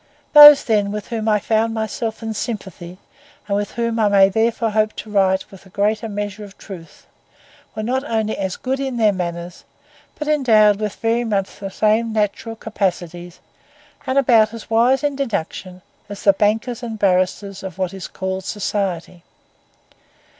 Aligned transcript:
Those, 0.33 0.63
then, 0.63 0.91
with 0.91 1.09
whom 1.09 1.29
I 1.29 1.37
found 1.37 1.75
myself 1.75 2.23
in 2.23 2.33
sympathy, 2.33 2.97
and 3.47 3.61
of 3.61 3.71
whom 3.73 3.99
I 3.99 4.09
may 4.09 4.29
therefore 4.29 4.71
hope 4.71 4.93
to 4.95 5.11
write 5.11 5.51
with 5.51 5.63
a 5.67 5.69
greater 5.69 6.09
measure 6.09 6.43
of 6.43 6.57
truth, 6.57 7.05
were 7.75 7.83
not 7.83 8.03
only 8.05 8.35
as 8.35 8.57
good 8.57 8.79
in 8.79 8.97
their 8.97 9.13
manners, 9.13 9.63
but 10.15 10.27
endowed 10.27 10.79
with 10.79 10.95
very 10.95 11.23
much 11.23 11.59
the 11.59 11.69
same 11.69 12.13
natural 12.13 12.55
capacities, 12.55 13.41
and 14.07 14.17
about 14.17 14.55
as 14.55 14.71
wise 14.71 15.03
in 15.03 15.15
deduction, 15.15 15.83
as 16.09 16.23
the 16.23 16.33
bankers 16.33 16.81
and 16.81 16.97
barristers 16.97 17.61
of 17.61 17.77
what 17.77 17.93
is 17.93 18.07
called 18.07 18.43
society. 18.43 19.21